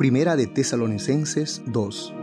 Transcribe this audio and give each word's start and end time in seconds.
Primera 0.00 0.34
de 0.34 0.46
Tesalonicenses 0.46 1.60
2 1.66 2.14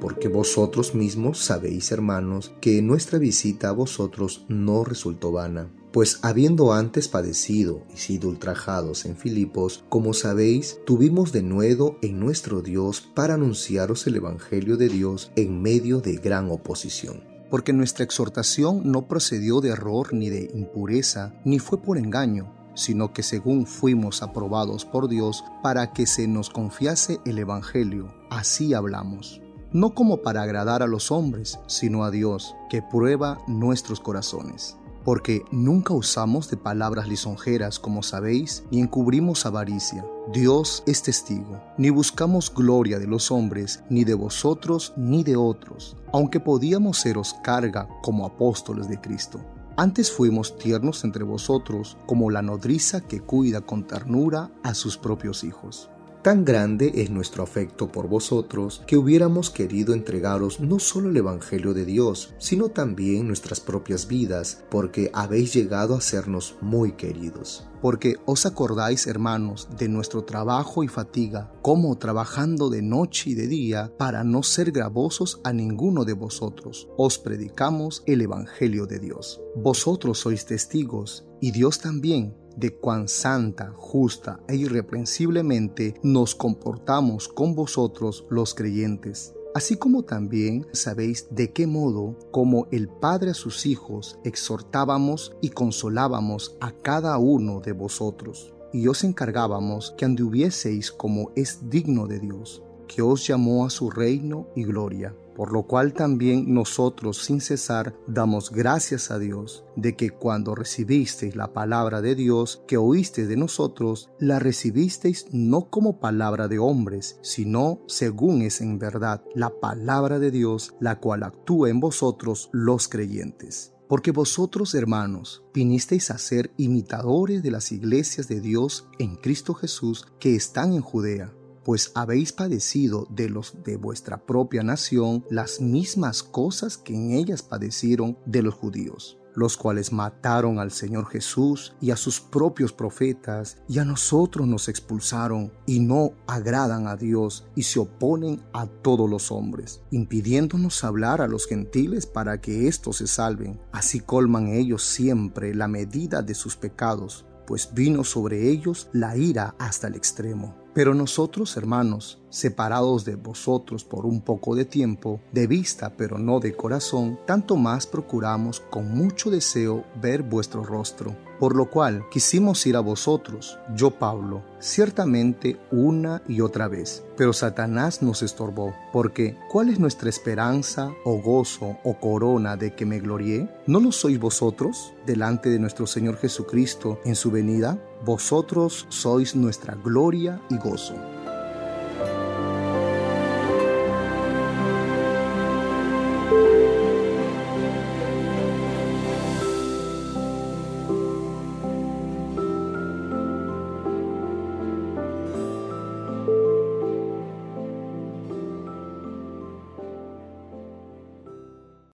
porque 0.00 0.26
vosotros 0.26 0.96
mismos 0.96 1.38
sabéis, 1.38 1.92
hermanos, 1.92 2.52
que 2.60 2.82
nuestra 2.82 3.20
visita 3.20 3.68
a 3.68 3.72
vosotros 3.72 4.44
no 4.48 4.82
resultó 4.82 5.30
vana. 5.30 5.70
Pues 5.92 6.18
habiendo 6.22 6.72
antes 6.72 7.06
padecido 7.06 7.84
y 7.94 7.98
sido 7.98 8.28
ultrajados 8.28 9.04
en 9.04 9.16
Filipos, 9.16 9.84
como 9.88 10.12
sabéis, 10.12 10.80
tuvimos 10.84 11.30
de 11.30 11.44
nuevo 11.44 11.98
en 12.02 12.18
nuestro 12.18 12.62
Dios 12.62 13.00
para 13.00 13.34
anunciaros 13.34 14.08
el 14.08 14.16
Evangelio 14.16 14.76
de 14.76 14.88
Dios 14.88 15.30
en 15.36 15.62
medio 15.62 16.00
de 16.00 16.16
gran 16.16 16.50
oposición. 16.50 17.22
Porque 17.48 17.72
nuestra 17.72 18.04
exhortación 18.04 18.90
no 18.90 19.06
procedió 19.06 19.60
de 19.60 19.68
error 19.68 20.12
ni 20.12 20.30
de 20.30 20.50
impureza, 20.52 21.32
ni 21.44 21.60
fue 21.60 21.80
por 21.80 21.96
engaño, 21.96 22.52
sino 22.74 23.12
que 23.12 23.22
según 23.22 23.66
fuimos 23.66 24.22
aprobados 24.22 24.84
por 24.84 25.08
Dios 25.08 25.44
para 25.62 25.92
que 25.92 26.06
se 26.06 26.26
nos 26.26 26.50
confiase 26.50 27.20
el 27.24 27.38
Evangelio, 27.38 28.14
así 28.30 28.74
hablamos 28.74 29.42
no 29.72 29.94
como 29.94 30.18
para 30.18 30.42
agradar 30.42 30.82
a 30.82 30.86
los 30.86 31.10
hombres, 31.10 31.58
sino 31.66 32.04
a 32.04 32.10
Dios, 32.10 32.54
que 32.68 32.82
prueba 32.82 33.38
nuestros 33.46 34.00
corazones. 34.00 34.76
Porque 35.04 35.42
nunca 35.50 35.94
usamos 35.94 36.48
de 36.48 36.56
palabras 36.56 37.08
lisonjeras, 37.08 37.80
como 37.80 38.04
sabéis, 38.04 38.62
ni 38.70 38.80
encubrimos 38.80 39.46
avaricia. 39.46 40.04
Dios 40.32 40.84
es 40.86 41.02
testigo. 41.02 41.60
Ni 41.76 41.90
buscamos 41.90 42.54
gloria 42.54 43.00
de 43.00 43.08
los 43.08 43.32
hombres, 43.32 43.82
ni 43.90 44.04
de 44.04 44.14
vosotros, 44.14 44.92
ni 44.96 45.24
de 45.24 45.34
otros, 45.34 45.96
aunque 46.12 46.38
podíamos 46.38 46.98
seros 46.98 47.34
carga 47.42 47.88
como 48.02 48.24
apóstoles 48.26 48.88
de 48.88 49.00
Cristo. 49.00 49.40
Antes 49.76 50.12
fuimos 50.12 50.58
tiernos 50.58 51.02
entre 51.02 51.24
vosotros, 51.24 51.96
como 52.06 52.30
la 52.30 52.42
nodriza 52.42 53.00
que 53.00 53.20
cuida 53.20 53.62
con 53.62 53.86
ternura 53.86 54.50
a 54.62 54.74
sus 54.74 54.98
propios 54.98 55.44
hijos. 55.44 55.88
Tan 56.22 56.44
grande 56.44 56.92
es 56.94 57.10
nuestro 57.10 57.42
afecto 57.42 57.90
por 57.90 58.06
vosotros 58.06 58.84
que 58.86 58.96
hubiéramos 58.96 59.50
querido 59.50 59.92
entregaros 59.92 60.60
no 60.60 60.78
solo 60.78 61.10
el 61.10 61.16
Evangelio 61.16 61.74
de 61.74 61.84
Dios, 61.84 62.32
sino 62.38 62.68
también 62.68 63.26
nuestras 63.26 63.58
propias 63.58 64.06
vidas, 64.06 64.62
porque 64.70 65.10
habéis 65.12 65.52
llegado 65.52 65.96
a 65.96 66.00
sernos 66.00 66.54
muy 66.60 66.92
queridos. 66.92 67.66
Porque 67.80 68.18
os 68.24 68.46
acordáis, 68.46 69.08
hermanos, 69.08 69.68
de 69.76 69.88
nuestro 69.88 70.22
trabajo 70.22 70.84
y 70.84 70.88
fatiga, 70.88 71.52
como 71.60 71.98
trabajando 71.98 72.70
de 72.70 72.82
noche 72.82 73.30
y 73.30 73.34
de 73.34 73.48
día, 73.48 73.92
para 73.98 74.22
no 74.22 74.44
ser 74.44 74.70
gravosos 74.70 75.40
a 75.42 75.52
ninguno 75.52 76.04
de 76.04 76.12
vosotros, 76.12 76.88
os 76.96 77.18
predicamos 77.18 78.04
el 78.06 78.20
Evangelio 78.20 78.86
de 78.86 79.00
Dios. 79.00 79.40
Vosotros 79.56 80.20
sois 80.20 80.46
testigos, 80.46 81.26
y 81.40 81.50
Dios 81.50 81.80
también 81.80 82.36
de 82.56 82.74
cuán 82.74 83.08
santa, 83.08 83.72
justa 83.76 84.40
e 84.48 84.56
irreprensiblemente 84.56 85.94
nos 86.02 86.34
comportamos 86.34 87.28
con 87.28 87.54
vosotros 87.54 88.24
los 88.30 88.54
creyentes. 88.54 89.34
Así 89.54 89.76
como 89.76 90.02
también 90.02 90.66
sabéis 90.72 91.26
de 91.30 91.52
qué 91.52 91.66
modo, 91.66 92.16
como 92.30 92.68
el 92.70 92.88
Padre 92.88 93.32
a 93.32 93.34
sus 93.34 93.66
hijos, 93.66 94.18
exhortábamos 94.24 95.36
y 95.42 95.50
consolábamos 95.50 96.56
a 96.60 96.72
cada 96.72 97.18
uno 97.18 97.60
de 97.60 97.72
vosotros, 97.72 98.54
y 98.72 98.86
os 98.86 99.04
encargábamos 99.04 99.94
que 99.98 100.06
anduvieseis 100.06 100.90
como 100.90 101.32
es 101.36 101.68
digno 101.68 102.06
de 102.06 102.20
Dios, 102.20 102.62
que 102.94 103.02
os 103.02 103.26
llamó 103.26 103.64
a 103.64 103.70
su 103.70 103.90
reino 103.90 104.48
y 104.54 104.64
gloria 104.64 105.14
por 105.34 105.52
lo 105.52 105.64
cual 105.64 105.92
también 105.92 106.52
nosotros 106.52 107.24
sin 107.24 107.40
cesar 107.40 107.94
damos 108.06 108.50
gracias 108.50 109.10
a 109.10 109.18
Dios 109.18 109.64
de 109.76 109.96
que 109.96 110.10
cuando 110.10 110.54
recibisteis 110.54 111.36
la 111.36 111.52
palabra 111.52 112.02
de 112.02 112.14
Dios 112.14 112.62
que 112.66 112.76
oísteis 112.76 113.28
de 113.28 113.36
nosotros, 113.36 114.10
la 114.18 114.38
recibisteis 114.38 115.26
no 115.32 115.70
como 115.70 116.00
palabra 116.00 116.48
de 116.48 116.58
hombres, 116.58 117.18
sino 117.22 117.80
según 117.86 118.42
es 118.42 118.60
en 118.60 118.78
verdad 118.78 119.22
la 119.34 119.50
palabra 119.60 120.18
de 120.18 120.30
Dios, 120.30 120.74
la 120.80 121.00
cual 121.00 121.22
actúa 121.22 121.70
en 121.70 121.80
vosotros 121.80 122.50
los 122.52 122.88
creyentes. 122.88 123.72
Porque 123.88 124.10
vosotros, 124.10 124.74
hermanos, 124.74 125.44
vinisteis 125.52 126.10
a 126.10 126.16
ser 126.16 126.50
imitadores 126.56 127.42
de 127.42 127.50
las 127.50 127.72
iglesias 127.72 128.26
de 128.26 128.40
Dios 128.40 128.86
en 128.98 129.16
Cristo 129.16 129.52
Jesús 129.52 130.06
que 130.18 130.34
están 130.34 130.72
en 130.72 130.80
Judea 130.80 131.32
pues 131.64 131.92
habéis 131.94 132.32
padecido 132.32 133.06
de 133.10 133.28
los 133.28 133.62
de 133.64 133.76
vuestra 133.76 134.24
propia 134.24 134.62
nación 134.62 135.24
las 135.30 135.60
mismas 135.60 136.22
cosas 136.22 136.76
que 136.76 136.94
en 136.94 137.12
ellas 137.12 137.42
padecieron 137.42 138.18
de 138.26 138.42
los 138.42 138.54
judíos 138.54 139.18
los 139.34 139.56
cuales 139.56 139.92
mataron 139.92 140.58
al 140.58 140.70
Señor 140.70 141.06
Jesús 141.06 141.74
y 141.80 141.90
a 141.90 141.96
sus 141.96 142.20
propios 142.20 142.72
profetas, 142.72 143.58
y 143.68 143.78
a 143.78 143.84
nosotros 143.84 144.46
nos 144.46 144.68
expulsaron, 144.68 145.52
y 145.66 145.80
no 145.80 146.12
agradan 146.26 146.86
a 146.86 146.96
Dios, 146.96 147.46
y 147.54 147.62
se 147.62 147.80
oponen 147.80 148.42
a 148.52 148.66
todos 148.66 149.08
los 149.08 149.32
hombres, 149.32 149.80
impidiéndonos 149.90 150.84
hablar 150.84 151.20
a 151.20 151.28
los 151.28 151.46
gentiles 151.46 152.06
para 152.06 152.40
que 152.40 152.68
éstos 152.68 152.98
se 152.98 153.06
salven. 153.06 153.60
Así 153.72 154.00
colman 154.00 154.48
ellos 154.48 154.84
siempre 154.84 155.54
la 155.54 155.68
medida 155.68 156.22
de 156.22 156.34
sus 156.34 156.56
pecados, 156.56 157.24
pues 157.46 157.70
vino 157.74 158.04
sobre 158.04 158.50
ellos 158.50 158.88
la 158.92 159.16
ira 159.16 159.54
hasta 159.58 159.88
el 159.88 159.94
extremo. 159.94 160.61
Pero 160.74 160.94
nosotros, 160.94 161.56
hermanos, 161.56 162.21
separados 162.32 163.04
de 163.04 163.14
vosotros 163.14 163.84
por 163.84 164.06
un 164.06 164.22
poco 164.22 164.56
de 164.56 164.64
tiempo, 164.64 165.20
de 165.30 165.46
vista 165.46 165.92
pero 165.96 166.18
no 166.18 166.40
de 166.40 166.56
corazón, 166.56 167.20
tanto 167.26 167.56
más 167.56 167.86
procuramos 167.86 168.60
con 168.60 168.90
mucho 168.90 169.30
deseo 169.30 169.84
ver 170.00 170.22
vuestro 170.22 170.64
rostro. 170.64 171.14
Por 171.38 171.56
lo 171.56 171.70
cual 171.70 172.04
quisimos 172.08 172.64
ir 172.66 172.76
a 172.76 172.80
vosotros, 172.80 173.58
yo 173.74 173.90
Pablo, 173.90 174.42
ciertamente 174.60 175.58
una 175.72 176.22
y 176.28 176.40
otra 176.40 176.68
vez. 176.68 177.04
Pero 177.16 177.32
Satanás 177.32 178.00
nos 178.00 178.22
estorbó, 178.22 178.72
porque 178.92 179.36
¿cuál 179.50 179.68
es 179.68 179.80
nuestra 179.80 180.08
esperanza 180.08 180.92
o 181.04 181.20
gozo 181.20 181.78
o 181.82 181.98
corona 181.98 182.56
de 182.56 182.74
que 182.74 182.86
me 182.86 183.00
glorié? 183.00 183.48
¿No 183.66 183.80
lo 183.80 183.90
sois 183.90 184.20
vosotros 184.20 184.94
delante 185.04 185.50
de 185.50 185.58
nuestro 185.58 185.88
Señor 185.88 186.16
Jesucristo 186.16 187.00
en 187.04 187.16
su 187.16 187.32
venida? 187.32 187.76
Vosotros 188.04 188.86
sois 188.88 189.34
nuestra 189.34 189.74
gloria 189.74 190.40
y 190.48 190.58
gozo. 190.58 190.94